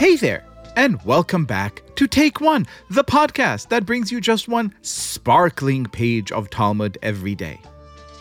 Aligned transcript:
Hey 0.00 0.16
there, 0.16 0.46
and 0.76 0.98
welcome 1.04 1.44
back 1.44 1.82
to 1.96 2.06
Take 2.06 2.40
One, 2.40 2.66
the 2.88 3.04
podcast 3.04 3.68
that 3.68 3.84
brings 3.84 4.10
you 4.10 4.18
just 4.18 4.48
one 4.48 4.74
sparkling 4.80 5.84
page 5.84 6.32
of 6.32 6.48
Talmud 6.48 6.96
every 7.02 7.34
day. 7.34 7.60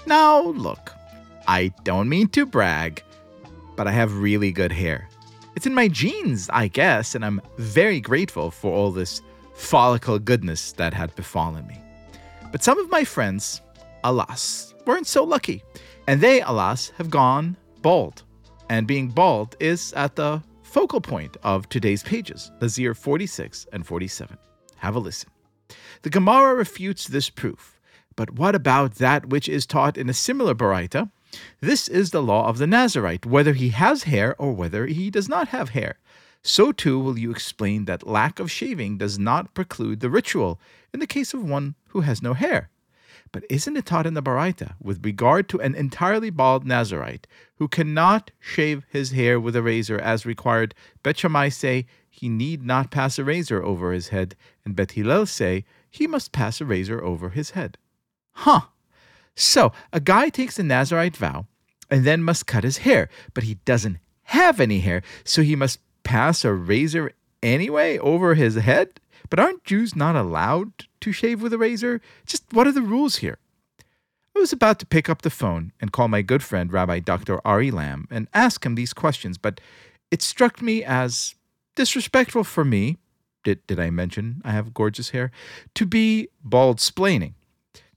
Now, 0.05 0.41
look, 0.41 0.93
I 1.47 1.71
don't 1.85 2.09
mean 2.09 2.27
to 2.31 2.45
brag, 2.45 3.01
but 3.77 3.87
I 3.87 3.91
have 3.91 4.17
really 4.17 4.51
good 4.51 4.73
hair. 4.73 5.07
It's 5.55 5.65
in 5.65 5.73
my 5.73 5.87
genes, 5.87 6.49
I 6.51 6.67
guess, 6.67 7.15
and 7.15 7.23
I'm 7.23 7.41
very 7.57 8.01
grateful 8.01 8.51
for 8.51 8.73
all 8.73 8.91
this 8.91 9.21
follicle 9.53 10.19
goodness 10.19 10.73
that 10.73 10.93
had 10.93 11.15
befallen 11.15 11.65
me. 11.65 11.79
But 12.51 12.61
some 12.61 12.77
of 12.77 12.91
my 12.91 13.05
friends, 13.05 13.61
alas, 14.03 14.73
weren't 14.85 15.07
so 15.07 15.23
lucky, 15.23 15.63
and 16.07 16.19
they, 16.19 16.41
alas, 16.41 16.91
have 16.97 17.09
gone 17.09 17.55
bald. 17.81 18.23
And 18.67 18.85
being 18.85 19.07
bald 19.07 19.55
is 19.61 19.93
at 19.93 20.17
the 20.17 20.43
focal 20.69 21.01
point 21.01 21.35
of 21.41 21.67
today's 21.67 22.03
pages, 22.03 22.51
Nazir 22.61 22.93
46 22.93 23.65
and 23.73 23.85
47. 23.85 24.37
Have 24.77 24.95
a 24.95 24.99
listen. 24.99 25.31
The 26.03 26.11
Gemara 26.11 26.53
refutes 26.53 27.07
this 27.07 27.31
proof, 27.31 27.79
but 28.15 28.35
what 28.35 28.53
about 28.53 28.95
that 28.95 29.29
which 29.29 29.49
is 29.49 29.65
taught 29.65 29.97
in 29.97 30.09
a 30.09 30.13
similar 30.13 30.53
Baraita? 30.53 31.09
This 31.59 31.87
is 31.87 32.11
the 32.11 32.21
law 32.21 32.47
of 32.47 32.59
the 32.59 32.67
Nazarite, 32.67 33.25
whether 33.25 33.53
he 33.53 33.69
has 33.69 34.03
hair 34.03 34.35
or 34.37 34.53
whether 34.53 34.85
he 34.85 35.09
does 35.09 35.27
not 35.27 35.47
have 35.47 35.69
hair. 35.69 35.97
So 36.43 36.71
too 36.71 36.99
will 36.99 37.17
you 37.17 37.31
explain 37.31 37.85
that 37.85 38.07
lack 38.07 38.39
of 38.39 38.51
shaving 38.51 38.99
does 38.99 39.17
not 39.17 39.55
preclude 39.55 40.01
the 40.01 40.09
ritual 40.09 40.59
in 40.93 40.99
the 40.99 41.07
case 41.07 41.33
of 41.33 41.43
one 41.43 41.73
who 41.89 42.01
has 42.01 42.21
no 42.21 42.35
hair. 42.35 42.69
But 43.31 43.43
isn't 43.49 43.77
it 43.77 43.85
taught 43.85 44.07
in 44.07 44.15
the 44.15 44.23
Baraita 44.23 44.73
with 44.81 45.05
regard 45.05 45.47
to 45.49 45.59
an 45.59 45.75
entirely 45.75 46.29
bald 46.29 46.65
Nazarite 46.65 47.27
who 47.55 47.67
cannot 47.67 48.31
shave 48.39 48.85
his 48.89 49.11
hair 49.11 49.39
with 49.39 49.55
a 49.55 49.61
razor 49.61 49.99
as 49.99 50.25
required? 50.25 50.73
Bet 51.03 51.17
Shammai 51.17 51.49
say 51.49 51.85
he 52.09 52.27
need 52.27 52.63
not 52.63 52.91
pass 52.91 53.19
a 53.19 53.23
razor 53.23 53.63
over 53.63 53.91
his 53.91 54.09
head, 54.09 54.35
and 54.65 54.75
Bet 54.75 54.93
Hillel 54.93 55.25
say 55.25 55.65
he 55.89 56.07
must 56.07 56.31
pass 56.31 56.59
a 56.59 56.65
razor 56.65 57.03
over 57.03 57.29
his 57.29 57.51
head. 57.51 57.77
Huh. 58.31 58.61
So 59.35 59.71
a 59.93 59.99
guy 59.99 60.29
takes 60.29 60.59
a 60.59 60.63
Nazarite 60.63 61.17
vow 61.17 61.45
and 61.89 62.05
then 62.05 62.23
must 62.23 62.47
cut 62.47 62.63
his 62.63 62.79
hair, 62.79 63.09
but 63.33 63.43
he 63.43 63.55
doesn't 63.65 63.99
have 64.23 64.59
any 64.59 64.79
hair, 64.79 65.01
so 65.23 65.41
he 65.41 65.55
must 65.55 65.79
pass 66.03 66.43
a 66.43 66.53
razor 66.53 67.11
anyway 67.41 67.97
over 67.99 68.35
his 68.35 68.55
head? 68.55 68.99
But 69.29 69.39
aren't 69.39 69.63
Jews 69.63 69.95
not 69.95 70.15
allowed 70.15 70.85
to 71.01 71.11
shave 71.11 71.41
with 71.41 71.53
a 71.53 71.57
razor? 71.57 72.01
Just 72.25 72.43
what 72.51 72.67
are 72.67 72.71
the 72.71 72.81
rules 72.81 73.17
here? 73.17 73.37
I 74.35 74.39
was 74.39 74.53
about 74.53 74.79
to 74.79 74.85
pick 74.85 75.09
up 75.09 75.21
the 75.21 75.29
phone 75.29 75.73
and 75.81 75.91
call 75.91 76.07
my 76.07 76.21
good 76.21 76.43
friend 76.43 76.71
Rabbi 76.71 76.99
Dr. 76.99 77.45
Ari 77.45 77.71
Lamm 77.71 78.07
and 78.09 78.27
ask 78.33 78.65
him 78.65 78.75
these 78.75 78.93
questions, 78.93 79.37
but 79.37 79.59
it 80.11 80.21
struck 80.21 80.61
me 80.61 80.83
as 80.83 81.35
disrespectful 81.75 82.43
for 82.43 82.63
me. 82.63 82.97
Did, 83.43 83.65
did 83.67 83.79
I 83.79 83.89
mention 83.89 84.41
I 84.45 84.51
have 84.51 84.73
gorgeous 84.73 85.09
hair? 85.09 85.31
To 85.75 85.85
be 85.85 86.29
bald 86.43 86.77
splaining. 86.77 87.33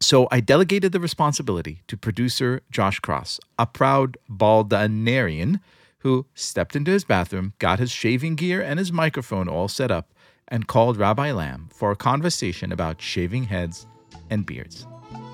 So 0.00 0.26
I 0.32 0.40
delegated 0.40 0.90
the 0.90 0.98
responsibility 0.98 1.82
to 1.86 1.96
producer 1.96 2.62
Josh 2.72 2.98
Cross, 2.98 3.38
a 3.56 3.66
proud 3.66 4.16
baldinarian 4.28 5.60
who 5.98 6.26
stepped 6.34 6.74
into 6.74 6.90
his 6.90 7.04
bathroom, 7.04 7.52
got 7.60 7.78
his 7.78 7.92
shaving 7.92 8.34
gear 8.34 8.60
and 8.60 8.80
his 8.80 8.90
microphone 8.90 9.48
all 9.48 9.68
set 9.68 9.92
up, 9.92 10.12
and 10.52 10.68
called 10.68 10.98
Rabbi 10.98 11.32
Lamm 11.32 11.72
for 11.72 11.90
a 11.90 11.96
conversation 11.96 12.72
about 12.72 13.00
shaving 13.00 13.44
heads 13.44 13.86
and 14.28 14.44
beards. 14.44 14.86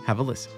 Have 0.06 0.20
a 0.20 0.22
listen. 0.22 0.52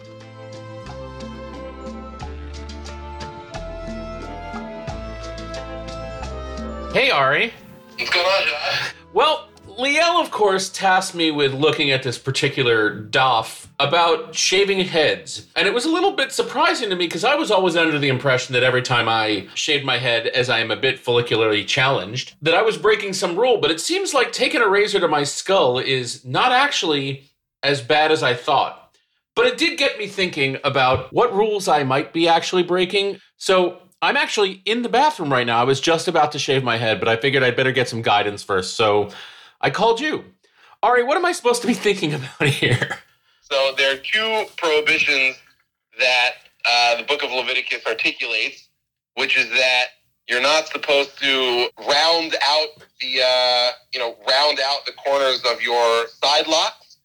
Hey, 6.92 7.11
Ari. 7.11 7.53
What's 7.97 8.11
going 8.11 8.27
on, 8.27 8.48
Josh? 8.48 8.94
Well, 9.14 9.48
Liel, 9.66 10.22
of 10.22 10.31
course, 10.31 10.69
tasked 10.69 11.15
me 11.15 11.31
with 11.31 11.54
looking 11.54 11.91
at 11.91 12.03
this 12.03 12.19
particular 12.19 13.03
daf 13.03 13.66
about 13.81 14.35
shaving 14.35 14.81
heads. 14.81 15.47
And 15.57 15.67
it 15.67 15.73
was 15.73 15.87
a 15.87 15.91
little 15.91 16.13
bit 16.13 16.33
surprising 16.33 16.91
to 16.91 16.97
me 16.97 17.07
because 17.07 17.25
I 17.25 17.35
was 17.35 17.51
always 17.51 17.77
under 17.77 17.99
the 17.99 18.09
impression 18.09 18.53
that 18.53 18.63
every 18.63 18.83
time 18.83 19.09
I 19.09 19.49
shaved 19.55 19.87
my 19.87 19.97
head, 19.97 20.27
as 20.27 20.51
I 20.51 20.61
am 20.61 20.71
a 20.71 20.77
bit 20.77 21.03
follicularly 21.03 21.67
challenged, 21.67 22.35
that 22.43 22.55
I 22.55 22.61
was 22.61 22.77
breaking 22.77 23.15
some 23.15 23.39
rule. 23.39 23.59
But 23.59 23.71
it 23.71 23.81
seems 23.81 24.13
like 24.13 24.33
taking 24.33 24.61
a 24.61 24.69
razor 24.69 25.01
to 25.01 25.09
my 25.09 25.25
skull 25.25 25.79
is 25.79 26.25
not 26.27 26.53
actually 26.53 27.31
as 27.63 27.81
bad 27.81 28.13
as 28.13 28.23
I 28.23 28.35
thought. 28.35 28.95
But 29.35 29.47
it 29.47 29.57
did 29.57 29.79
get 29.79 29.99
me 29.99 30.07
thinking 30.07 30.59
about 30.62 31.11
what 31.12 31.35
rules 31.35 31.67
I 31.67 31.83
might 31.83 32.12
be 32.12 32.29
actually 32.29 32.62
breaking. 32.62 33.19
So 33.39 33.79
I'm 34.03 34.17
actually 34.17 34.61
in 34.67 34.83
the 34.83 34.91
bathroom 34.91 35.33
right 35.33 35.47
now. 35.47 35.59
I 35.59 35.65
was 35.65 35.81
just 35.81 36.07
about 36.07 36.33
to 36.33 36.39
shave 36.39 36.62
my 36.62 36.77
head, 36.77 37.01
but 37.01 37.09
I 37.09 37.17
figured 37.17 37.43
I'd 37.43 37.57
better 37.57 37.73
get 37.73 37.89
some 37.89 38.03
guidance 38.03 38.43
first. 38.43 38.77
So 38.77 39.09
I 39.61 39.71
called 39.71 40.01
you. 40.01 40.25
Ari, 40.83 41.05
what 41.05 41.17
am 41.17 41.25
I 41.25 41.33
supposed 41.33 41.62
to 41.62 41.67
be 41.67 41.75
thinking 41.75 42.12
about 42.39 42.49
here? 42.49 42.99
So 43.50 43.75
there 43.77 43.94
are 43.94 43.99
two 43.99 44.44
prohibitions 44.56 45.37
that 45.99 46.31
uh, 46.65 46.97
the 46.99 47.03
book 47.03 47.25
of 47.25 47.33
Leviticus 47.33 47.84
articulates, 47.87 48.69
which 49.15 49.37
is 49.37 49.49
that 49.50 49.87
you're 50.28 50.41
not 50.41 50.69
supposed 50.69 51.19
to 51.21 51.69
round 51.78 52.37
out 52.43 52.69
the 53.00 53.21
uh, 53.27 53.71
you 53.93 53.99
know 53.99 54.16
round 54.28 54.61
out 54.65 54.87
the 54.87 54.93
corners 54.93 55.43
of 55.50 55.61
your 55.61 56.06
side 56.22 56.47
locks, 56.47 56.99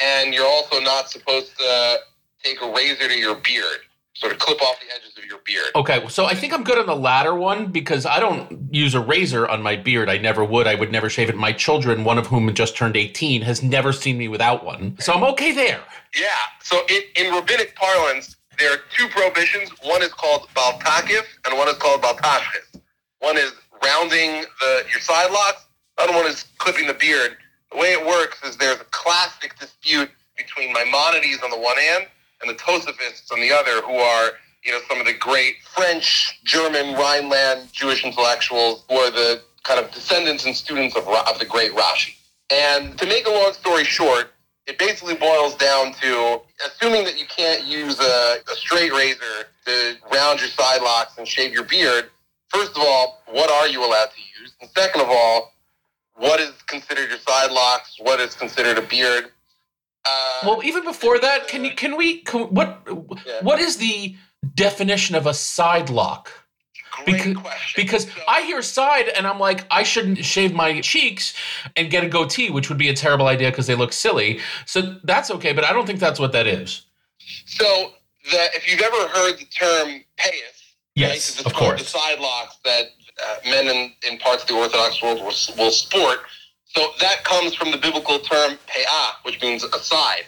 and 0.00 0.32
you're 0.32 0.46
also 0.46 0.80
not 0.80 1.10
supposed 1.10 1.56
to 1.58 1.98
take 2.42 2.62
a 2.62 2.72
razor 2.72 3.08
to 3.08 3.18
your 3.18 3.34
beard, 3.34 3.80
sort 4.20 4.32
of 4.32 4.38
clip 4.38 4.60
off 4.62 4.78
the 4.80 4.94
edges 4.94 5.16
of 5.16 5.24
your 5.24 5.38
beard. 5.44 5.68
Okay, 5.74 6.06
so 6.08 6.26
I 6.26 6.34
think 6.34 6.52
I'm 6.52 6.62
good 6.62 6.78
on 6.78 6.86
the 6.86 6.94
latter 6.94 7.34
one 7.34 7.72
because 7.72 8.04
I 8.04 8.20
don't 8.20 8.72
use 8.72 8.94
a 8.94 9.00
razor 9.00 9.48
on 9.48 9.62
my 9.62 9.76
beard. 9.76 10.10
I 10.10 10.18
never 10.18 10.44
would. 10.44 10.66
I 10.66 10.74
would 10.74 10.92
never 10.92 11.08
shave 11.08 11.30
it. 11.30 11.36
My 11.36 11.52
children, 11.52 12.04
one 12.04 12.18
of 12.18 12.26
whom 12.26 12.52
just 12.52 12.76
turned 12.76 12.96
18, 12.96 13.40
has 13.42 13.62
never 13.62 13.92
seen 13.92 14.18
me 14.18 14.28
without 14.28 14.62
one. 14.64 14.96
So 15.00 15.14
I'm 15.14 15.24
okay 15.32 15.52
there. 15.52 15.80
Yeah. 16.14 16.28
So 16.62 16.82
in, 16.90 17.00
in 17.16 17.32
rabbinic 17.32 17.74
parlance, 17.76 18.36
there 18.58 18.70
are 18.74 18.80
two 18.94 19.08
prohibitions. 19.08 19.70
One 19.82 20.02
is 20.02 20.12
called 20.12 20.48
baltakif, 20.54 21.24
and 21.46 21.56
one 21.56 21.68
is 21.68 21.76
called 21.76 22.02
baltashchis. 22.02 22.80
One 23.20 23.38
is 23.38 23.52
rounding 23.82 24.44
the 24.60 24.84
your 24.90 25.00
side 25.00 25.30
locks. 25.32 25.66
The 25.96 26.04
other 26.04 26.12
one 26.12 26.26
is 26.26 26.44
clipping 26.58 26.86
the 26.86 26.94
beard. 26.94 27.38
The 27.72 27.78
way 27.78 27.92
it 27.92 28.06
works 28.06 28.42
is 28.44 28.56
there's 28.58 28.80
a 28.80 28.84
classic 28.90 29.58
dispute 29.58 30.10
between 30.36 30.74
Maimonides 30.74 31.42
on 31.42 31.50
the 31.50 31.58
one 31.58 31.78
hand 31.78 32.06
and 32.40 32.50
the 32.50 32.54
Tosafists 32.54 33.30
on 33.32 33.40
the 33.40 33.52
other, 33.52 33.82
who 33.82 33.94
are 33.94 34.30
you 34.64 34.72
know 34.72 34.80
some 34.88 35.00
of 35.00 35.06
the 35.06 35.14
great 35.14 35.56
French, 35.74 36.40
German, 36.44 36.94
Rhineland 36.94 37.72
Jewish 37.72 38.04
intellectuals 38.04 38.84
who 38.88 38.96
are 38.96 39.10
the 39.10 39.42
kind 39.62 39.78
of 39.78 39.90
descendants 39.90 40.46
and 40.46 40.56
students 40.56 40.96
of, 40.96 41.06
of 41.08 41.38
the 41.38 41.44
great 41.44 41.72
Rashi. 41.72 42.14
And 42.50 42.98
to 42.98 43.06
make 43.06 43.26
a 43.26 43.30
long 43.30 43.52
story 43.52 43.84
short, 43.84 44.32
it 44.66 44.78
basically 44.78 45.14
boils 45.14 45.54
down 45.56 45.92
to 45.94 46.40
assuming 46.66 47.04
that 47.04 47.18
you 47.18 47.26
can't 47.26 47.64
use 47.64 47.98
a, 48.00 48.38
a 48.50 48.54
straight 48.54 48.92
razor 48.92 49.46
to 49.66 49.94
round 50.12 50.40
your 50.40 50.48
side 50.48 50.82
locks 50.82 51.18
and 51.18 51.26
shave 51.26 51.52
your 51.52 51.64
beard. 51.64 52.10
First 52.48 52.76
of 52.76 52.82
all, 52.82 53.22
what 53.26 53.50
are 53.50 53.68
you 53.68 53.84
allowed 53.84 54.10
to 54.10 54.20
use? 54.40 54.54
And 54.60 54.68
second 54.70 55.02
of 55.02 55.08
all, 55.08 55.52
what 56.14 56.40
is 56.40 56.52
considered 56.66 57.08
your 57.08 57.18
side 57.18 57.50
locks? 57.50 57.96
What 57.98 58.20
is 58.20 58.34
considered 58.34 58.78
a 58.78 58.82
beard? 58.82 59.30
Uh, 60.04 60.40
Well, 60.46 60.60
even 60.64 60.84
before 60.84 61.18
that, 61.18 61.48
can 61.48 61.64
you 61.64 61.72
can 61.72 61.96
we 61.96 62.18
can, 62.22 62.42
what 62.54 62.82
Yeah. 63.26 63.40
what 63.42 63.58
is 63.60 63.76
the 63.76 64.16
definition 64.54 65.14
of 65.16 65.26
a 65.26 65.34
side 65.34 65.90
lock? 65.90 66.32
great 66.92 67.06
Because 67.06 67.36
question. 67.36 67.82
because 67.82 68.04
So- 68.04 68.22
I 68.26 68.42
hear 68.42 68.62
side 68.62 69.08
and 69.08 69.26
I'm 69.26 69.38
like 69.38 69.64
I 69.70 69.82
shouldn't 69.84 70.24
shave 70.24 70.52
my 70.52 70.80
cheeks 70.80 71.34
and 71.76 71.90
get 71.90 72.02
a 72.02 72.08
goatee, 72.08 72.50
which 72.50 72.68
would 72.68 72.78
be 72.78 72.88
a 72.88 72.94
terrible 72.94 73.26
idea 73.28 73.50
because 73.50 73.66
they 73.66 73.74
look 73.76 73.92
silly. 73.92 74.40
So 74.66 74.96
that's 75.04 75.30
okay, 75.30 75.52
but 75.52 75.64
I 75.64 75.72
don't 75.72 75.86
think 75.86 76.00
that's 76.00 76.18
what 76.18 76.32
that 76.32 76.46
is. 76.46 76.82
So, 77.46 77.92
the, 78.30 78.40
if 78.56 78.68
you've 78.68 78.80
ever 78.80 79.08
heard 79.08 79.38
the 79.38 79.44
term 79.46 80.04
payas, 80.18 80.56
Yes, 80.96 81.36
right, 81.36 81.46
of 81.46 81.52
called 81.52 81.70
course. 81.70 81.82
the 81.82 81.98
side 81.98 82.18
locks 82.18 82.56
that 82.64 82.86
uh, 83.24 83.36
men 83.48 83.68
in, 83.68 83.92
in 84.10 84.18
parts 84.18 84.42
of 84.42 84.48
the 84.48 84.54
Orthodox 84.54 85.00
world 85.00 85.18
will, 85.20 85.32
will 85.56 85.70
sport. 85.70 86.20
So 86.74 86.90
that 87.00 87.24
comes 87.24 87.54
from 87.54 87.70
the 87.72 87.78
biblical 87.78 88.18
term 88.18 88.58
pe'ah, 88.66 89.12
which 89.24 89.40
means 89.42 89.64
aside. 89.64 90.24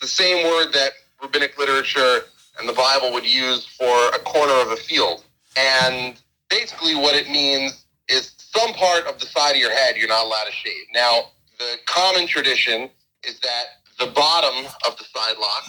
The 0.00 0.08
same 0.08 0.44
word 0.44 0.72
that 0.72 0.90
rabbinic 1.22 1.56
literature 1.58 2.22
and 2.58 2.68
the 2.68 2.72
Bible 2.72 3.12
would 3.12 3.24
use 3.24 3.66
for 3.66 4.08
a 4.08 4.18
corner 4.18 4.54
of 4.54 4.72
a 4.72 4.76
field. 4.76 5.24
And 5.56 6.20
basically, 6.50 6.94
what 6.94 7.14
it 7.14 7.30
means 7.30 7.84
is 8.08 8.32
some 8.36 8.72
part 8.74 9.06
of 9.06 9.18
the 9.18 9.26
side 9.26 9.52
of 9.52 9.56
your 9.56 9.70
head 9.70 9.96
you're 9.96 10.08
not 10.08 10.24
allowed 10.26 10.44
to 10.44 10.52
shave. 10.52 10.84
Now, 10.92 11.30
the 11.58 11.76
common 11.86 12.26
tradition 12.26 12.90
is 13.24 13.38
that 13.40 13.64
the 13.98 14.06
bottom 14.06 14.66
of 14.86 14.96
the 14.98 15.04
side 15.04 15.36
lock 15.40 15.64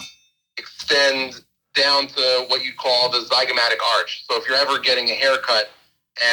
extends 0.56 1.42
down 1.74 2.08
to 2.08 2.44
what 2.48 2.64
you 2.64 2.72
call 2.76 3.10
the 3.10 3.18
zygomatic 3.18 3.78
arch. 3.98 4.24
So 4.28 4.36
if 4.36 4.48
you're 4.48 4.56
ever 4.56 4.78
getting 4.80 5.08
a 5.10 5.14
haircut 5.14 5.70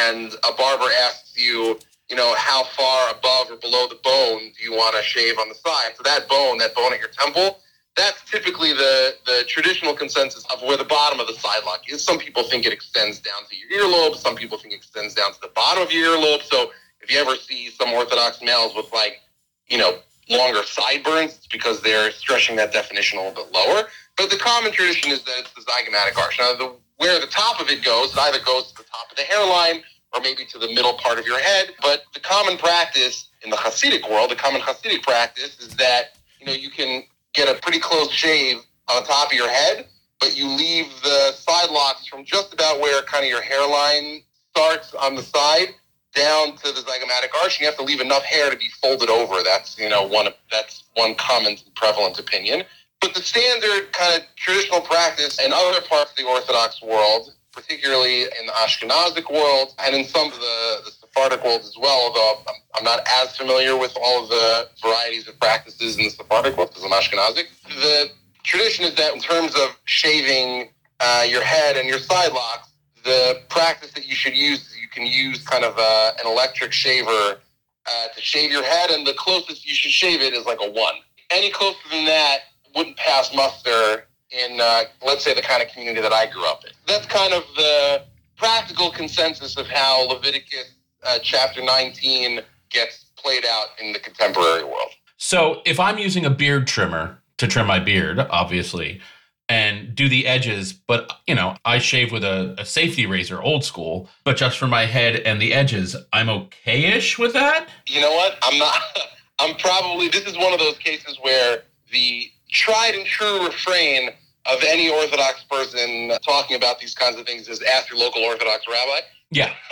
and 0.07 0.33
a 0.47 0.53
barber 0.57 0.89
asks 1.03 1.37
you, 1.37 1.77
you 2.13 2.17
know, 2.17 2.35
how 2.35 2.63
far 2.63 3.09
above 3.09 3.49
or 3.49 3.55
below 3.55 3.87
the 3.87 3.97
bone 4.03 4.51
do 4.55 4.63
you 4.63 4.71
want 4.71 4.95
to 4.95 5.01
shave 5.01 5.39
on 5.39 5.49
the 5.49 5.55
side? 5.55 5.93
So 5.97 6.03
that 6.03 6.29
bone, 6.29 6.59
that 6.59 6.75
bone 6.75 6.93
at 6.93 6.99
your 6.99 7.09
temple, 7.09 7.57
that's 7.97 8.21
typically 8.29 8.71
the, 8.71 9.15
the 9.25 9.43
traditional 9.47 9.95
consensus 9.95 10.45
of 10.53 10.61
where 10.61 10.77
the 10.77 10.83
bottom 10.83 11.19
of 11.19 11.25
the 11.25 11.33
side 11.33 11.61
lock 11.65 11.81
is. 11.91 12.03
Some 12.03 12.19
people 12.19 12.43
think 12.43 12.67
it 12.67 12.71
extends 12.71 13.19
down 13.19 13.41
to 13.49 13.55
your 13.57 13.81
earlobe. 13.81 14.15
Some 14.15 14.35
people 14.35 14.59
think 14.59 14.75
it 14.75 14.77
extends 14.77 15.15
down 15.15 15.33
to 15.33 15.41
the 15.41 15.49
bottom 15.55 15.81
of 15.81 15.91
your 15.91 16.15
earlobe. 16.15 16.43
So 16.43 16.71
if 17.01 17.11
you 17.11 17.17
ever 17.17 17.35
see 17.35 17.71
some 17.71 17.89
Orthodox 17.89 18.43
males 18.43 18.75
with 18.75 18.93
like, 18.93 19.19
you 19.67 19.79
know, 19.79 19.97
longer 20.29 20.61
sideburns, 20.65 21.37
it's 21.37 21.47
because 21.47 21.81
they're 21.81 22.11
stretching 22.11 22.55
that 22.57 22.71
definition 22.71 23.17
a 23.17 23.23
little 23.23 23.43
bit 23.43 23.51
lower. 23.51 23.87
But 24.17 24.29
the 24.29 24.37
common 24.37 24.71
tradition 24.71 25.11
is 25.11 25.23
that 25.23 25.33
it's 25.39 25.53
the 25.53 25.61
zygomatic 25.61 26.15
arch. 26.21 26.37
Now, 26.37 26.53
the, 26.53 26.75
where 26.97 27.19
the 27.19 27.25
top 27.25 27.59
of 27.59 27.69
it 27.69 27.83
goes, 27.83 28.13
it 28.13 28.19
either 28.19 28.45
goes 28.45 28.71
to 28.71 28.77
the 28.77 28.83
top 28.83 29.09
of 29.09 29.17
the 29.17 29.23
hairline 29.23 29.81
or 30.13 30.21
maybe 30.21 30.45
to 30.45 30.57
the 30.59 30.67
middle 30.67 30.93
part 30.93 31.19
of 31.19 31.25
your 31.25 31.39
head. 31.39 31.71
But 31.81 32.03
the 32.13 32.19
common 32.19 32.57
practice 32.57 33.29
in 33.43 33.49
the 33.49 33.57
Hasidic 33.57 34.09
world, 34.09 34.31
the 34.31 34.35
common 34.35 34.61
Hasidic 34.61 35.03
practice 35.03 35.59
is 35.59 35.75
that, 35.75 36.17
you 36.39 36.45
know, 36.45 36.53
you 36.53 36.69
can 36.69 37.03
get 37.33 37.53
a 37.53 37.59
pretty 37.61 37.79
close 37.79 38.11
shave 38.11 38.57
on 38.89 39.01
the 39.01 39.07
top 39.07 39.27
of 39.27 39.33
your 39.33 39.49
head, 39.49 39.87
but 40.19 40.37
you 40.37 40.47
leave 40.47 40.85
the 41.03 41.31
side 41.33 41.69
locks 41.71 42.07
from 42.07 42.23
just 42.23 42.53
about 42.53 42.79
where 42.79 43.01
kind 43.03 43.23
of 43.23 43.29
your 43.29 43.41
hairline 43.41 44.21
starts 44.49 44.93
on 44.93 45.15
the 45.15 45.23
side 45.23 45.69
down 46.15 46.55
to 46.57 46.71
the 46.71 46.81
zygomatic 46.81 47.33
arch. 47.41 47.57
And 47.57 47.61
you 47.61 47.65
have 47.65 47.77
to 47.77 47.83
leave 47.83 47.99
enough 47.99 48.23
hair 48.23 48.51
to 48.51 48.57
be 48.57 48.69
folded 48.81 49.09
over. 49.09 49.41
That's, 49.43 49.77
you 49.79 49.89
know, 49.89 50.03
one 50.03 50.27
that's 50.51 50.83
one 50.95 51.15
common 51.15 51.57
prevalent 51.75 52.19
opinion. 52.19 52.63
But 53.01 53.13
the 53.15 53.21
standard 53.21 53.91
kind 53.91 54.21
of 54.21 54.27
traditional 54.35 54.79
practice 54.81 55.39
in 55.43 55.51
other 55.51 55.81
parts 55.81 56.11
of 56.11 56.17
the 56.17 56.25
Orthodox 56.25 56.81
world, 56.81 57.33
particularly 57.53 58.23
in 58.23 58.45
the 58.47 58.51
Ashkenazic 58.53 59.31
world 59.31 59.73
and 59.79 59.95
in 59.95 60.05
some 60.05 60.27
of 60.27 60.33
the, 60.33 60.81
the 60.85 60.91
Sephardic 60.91 61.43
world 61.43 61.61
as 61.61 61.75
well, 61.79 62.07
although 62.07 62.41
I'm, 62.47 62.55
I'm 62.75 62.83
not 62.83 63.07
as 63.21 63.37
familiar 63.37 63.77
with 63.77 63.95
all 64.01 64.23
of 64.23 64.29
the 64.29 64.69
varieties 64.81 65.27
of 65.27 65.39
practices 65.39 65.97
in 65.97 66.05
the 66.05 66.09
Sephardic 66.09 66.57
world 66.57 66.69
because 66.69 66.83
I'm 66.83 66.91
Ashkenazic. 66.91 67.45
The 67.67 68.09
tradition 68.43 68.85
is 68.85 68.95
that 68.95 69.13
in 69.13 69.21
terms 69.21 69.55
of 69.55 69.77
shaving 69.85 70.69
uh, 70.99 71.25
your 71.27 71.43
head 71.43 71.77
and 71.77 71.87
your 71.87 71.99
side 71.99 72.33
locks, 72.33 72.69
the 73.03 73.41
practice 73.49 73.91
that 73.93 74.07
you 74.07 74.15
should 74.15 74.35
use 74.35 74.61
is 74.61 74.77
you 74.81 74.87
can 74.87 75.05
use 75.05 75.43
kind 75.43 75.63
of 75.63 75.77
uh, 75.77 76.11
an 76.19 76.31
electric 76.31 76.71
shaver 76.71 77.39
uh, 77.85 78.07
to 78.15 78.21
shave 78.21 78.51
your 78.51 78.63
head, 78.63 78.89
and 78.89 79.05
the 79.05 79.13
closest 79.13 79.67
you 79.67 79.75
should 79.75 79.91
shave 79.91 80.21
it 80.21 80.33
is 80.33 80.45
like 80.45 80.59
a 80.61 80.71
one. 80.71 80.95
Any 81.31 81.51
closer 81.51 81.77
than 81.91 82.05
that 82.05 82.39
wouldn't 82.75 82.97
pass 82.97 83.33
muster 83.35 84.07
in, 84.33 84.59
uh, 84.59 84.83
let's 85.05 85.23
say, 85.23 85.33
the 85.33 85.41
kind 85.41 85.61
of 85.61 85.69
community 85.69 86.01
that 86.01 86.13
I 86.13 86.25
grew 86.25 86.45
up 86.45 86.65
in. 86.65 86.71
That's 86.87 87.05
kind 87.05 87.33
of 87.33 87.43
the 87.55 88.03
practical 88.37 88.91
consensus 88.91 89.57
of 89.57 89.67
how 89.67 90.07
Leviticus 90.07 90.73
uh, 91.03 91.19
chapter 91.21 91.63
19 91.63 92.41
gets 92.69 93.05
played 93.15 93.45
out 93.45 93.67
in 93.81 93.93
the 93.93 93.99
contemporary 93.99 94.63
world. 94.63 94.89
So 95.17 95.61
if 95.65 95.79
I'm 95.79 95.97
using 95.97 96.25
a 96.25 96.29
beard 96.29 96.67
trimmer 96.67 97.19
to 97.37 97.47
trim 97.47 97.67
my 97.67 97.79
beard, 97.79 98.19
obviously, 98.19 99.01
and 99.49 99.93
do 99.93 100.09
the 100.09 100.25
edges, 100.25 100.73
but 100.73 101.11
you 101.27 101.35
know, 101.35 101.55
I 101.65 101.77
shave 101.77 102.11
with 102.11 102.23
a, 102.23 102.55
a 102.57 102.65
safety 102.65 103.05
razor, 103.05 103.41
old 103.41 103.63
school, 103.63 104.09
but 104.23 104.37
just 104.37 104.57
for 104.57 104.67
my 104.67 104.85
head 104.85 105.17
and 105.17 105.41
the 105.41 105.53
edges, 105.53 105.95
I'm 106.11 106.29
okay-ish 106.29 107.19
with 107.19 107.33
that. 107.33 107.69
You 107.87 108.01
know 108.01 108.11
what? 108.11 108.37
I'm 108.41 108.57
not. 108.57 108.77
I'm 109.39 109.55
probably. 109.55 110.09
This 110.09 110.25
is 110.25 110.37
one 110.37 110.53
of 110.53 110.59
those 110.59 110.77
cases 110.77 111.17
where 111.21 111.63
the 111.91 112.29
tried 112.49 112.95
and 112.95 113.05
true 113.05 113.45
refrain 113.45 114.11
of 114.45 114.63
any 114.67 114.89
Orthodox 114.89 115.43
person 115.43 116.11
talking 116.25 116.57
about 116.57 116.79
these 116.79 116.93
kinds 116.93 117.17
of 117.17 117.25
things 117.25 117.47
is 117.47 117.61
ask 117.61 117.89
your 117.89 117.99
local 117.99 118.21
Orthodox 118.23 118.65
rabbi. 118.69 118.99
Yeah. 119.31 119.53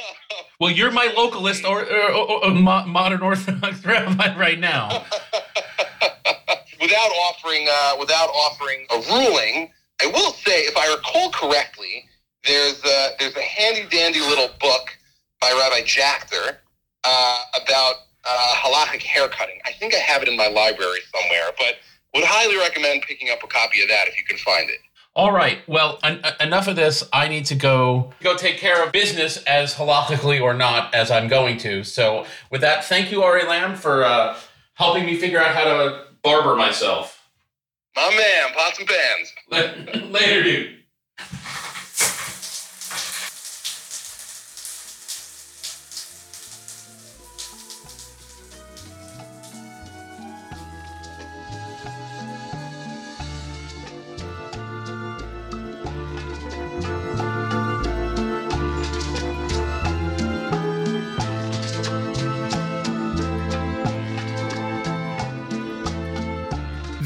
Well, 0.61 0.71
you're 0.71 0.91
my 0.91 1.07
localist 1.07 1.67
or, 1.67 1.81
or, 1.81 2.11
or, 2.11 2.45
or 2.45 2.51
modern 2.51 3.21
Orthodox 3.21 3.83
rabbi 3.85 4.37
right 4.37 4.59
now. 4.59 4.89
without 6.81 7.09
offering, 7.09 7.67
uh, 7.69 7.95
without 7.99 8.29
offering 8.29 8.85
a 8.91 8.97
ruling, 9.11 9.71
I 10.01 10.05
will 10.05 10.33
say, 10.33 10.61
if 10.61 10.77
I 10.77 10.93
recall 10.93 11.31
correctly, 11.31 12.05
there's 12.45 12.83
a, 12.85 13.09
there's 13.19 13.35
a 13.35 13.41
handy 13.41 13.89
dandy 13.89 14.19
little 14.19 14.49
book 14.59 14.95
by 15.41 15.51
Rabbi 15.51 15.81
Jachter 15.81 16.57
uh, 17.03 17.43
about 17.61 17.95
uh, 18.23 18.53
halachic 18.55 19.01
haircutting. 19.01 19.59
I 19.65 19.71
think 19.71 19.95
I 19.95 19.97
have 19.97 20.21
it 20.21 20.27
in 20.27 20.37
my 20.37 20.47
library 20.47 20.99
somewhere, 21.13 21.51
but 21.57 21.75
would 22.13 22.23
highly 22.25 22.57
recommend 22.57 23.03
picking 23.03 23.29
up 23.29 23.43
a 23.43 23.47
copy 23.47 23.81
of 23.81 23.89
that 23.89 24.07
if 24.07 24.17
you 24.17 24.23
can 24.25 24.37
find 24.37 24.69
it. 24.69 24.79
All 25.13 25.31
right. 25.31 25.59
Well, 25.67 25.99
en- 26.03 26.21
enough 26.39 26.67
of 26.67 26.77
this. 26.77 27.03
I 27.11 27.27
need 27.27 27.45
to 27.47 27.55
go 27.55 28.13
go 28.21 28.37
take 28.37 28.57
care 28.57 28.83
of 28.83 28.93
business 28.93 29.37
as 29.43 29.75
halachically 29.75 30.41
or 30.41 30.53
not 30.53 30.93
as 30.95 31.11
I'm 31.11 31.27
going 31.27 31.57
to. 31.59 31.83
So, 31.83 32.25
with 32.49 32.61
that, 32.61 32.85
thank 32.85 33.11
you, 33.11 33.21
Ari 33.23 33.43
Lamm, 33.43 33.75
for 33.75 34.05
uh, 34.05 34.37
helping 34.75 35.05
me 35.05 35.17
figure 35.17 35.39
out 35.39 35.53
how 35.53 35.65
to 35.65 36.05
barber 36.23 36.55
myself. 36.55 37.29
My 37.95 38.09
man, 38.09 38.53
pots 38.55 38.79
and 38.79 38.87
pans. 38.87 40.11
Later, 40.11 40.43
dude. 40.43 40.77